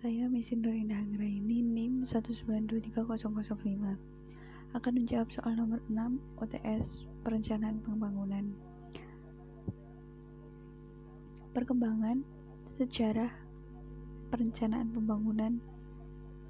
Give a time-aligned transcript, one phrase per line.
[0.00, 3.20] Saya Mesin Indah Anggraini NIM 1923005
[4.72, 8.48] akan menjawab soal nomor 6 OTS Perencanaan Pembangunan.
[11.52, 12.24] Perkembangan
[12.80, 13.28] sejarah
[14.32, 15.60] perencanaan pembangunan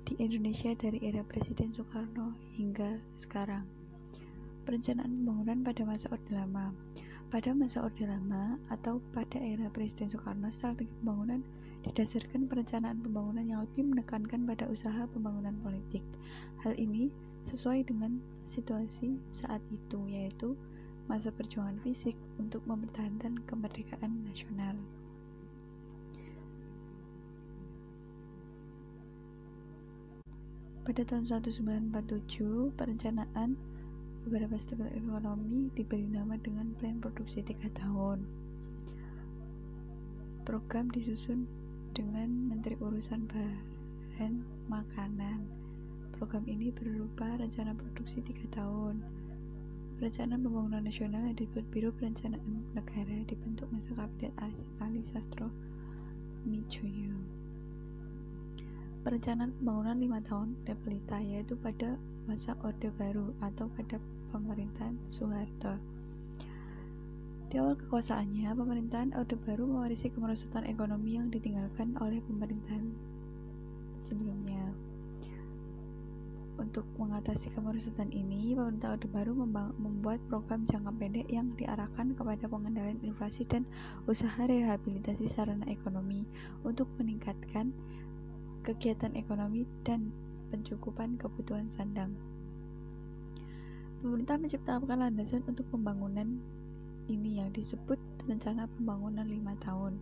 [0.07, 3.67] di Indonesia dari era Presiden Soekarno hingga sekarang.
[4.63, 6.71] Perencanaan pembangunan pada masa Orde Lama.
[7.31, 11.39] Pada masa Orde Lama atau pada era Presiden Soekarno, strategi pembangunan
[11.87, 16.03] didasarkan perencanaan pembangunan yang lebih menekankan pada usaha pembangunan politik.
[16.67, 17.07] Hal ini
[17.47, 20.59] sesuai dengan situasi saat itu, yaitu
[21.07, 24.75] masa perjuangan fisik untuk mempertahankan kemerdekaan nasional.
[30.83, 33.55] Pada tahun 1947, perencanaan
[34.25, 38.21] beberapa step ekonomi diberi nama dengan plan produksi tiga tahun.
[40.45, 41.49] Program disusun
[41.97, 45.41] dengan Menteri Urusan Bahan Makanan.
[46.21, 49.01] Program ini berupa rencana produksi tiga tahun.
[49.97, 54.33] Perencanaan Pembangunan Nasional yang dibuat Biro Perencanaan Negara dibentuk masa Kabinet
[54.81, 55.49] Ali Sastro
[56.45, 57.40] Mijoyo.
[59.11, 61.99] Perencanaan pembangunan lima tahun Repelita yaitu pada
[62.31, 63.99] masa Orde Baru atau pada
[64.31, 65.83] pemerintahan Soeharto.
[67.51, 72.87] Di awal kekuasaannya, pemerintahan Orde Baru mewarisi kemerosotan ekonomi yang ditinggalkan oleh pemerintahan
[73.99, 74.63] sebelumnya.
[76.63, 79.35] Untuk mengatasi kemerosotan ini, pemerintah Orde Baru
[79.75, 83.67] membuat program jangka pendek yang diarahkan kepada pengendalian inflasi dan
[84.07, 86.23] usaha rehabilitasi sarana ekonomi
[86.63, 87.75] untuk meningkatkan
[88.61, 90.13] kegiatan ekonomi dan
[90.51, 92.13] pencukupan kebutuhan sandang.
[94.01, 96.41] Pemerintah menciptakan landasan untuk pembangunan
[97.11, 100.01] ini yang disebut rencana pembangunan lima tahun.